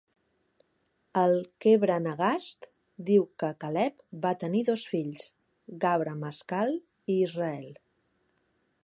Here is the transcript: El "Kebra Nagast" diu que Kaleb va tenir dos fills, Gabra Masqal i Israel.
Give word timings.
El 1.23 1.33
"Kebra 1.65 1.97
Nagast" 2.05 2.65
diu 3.09 3.27
que 3.43 3.51
Kaleb 3.65 4.03
va 4.25 4.33
tenir 4.45 4.63
dos 4.71 4.87
fills, 4.95 5.29
Gabra 5.85 6.17
Masqal 6.25 6.75
i 7.17 7.23
Israel. 7.29 7.71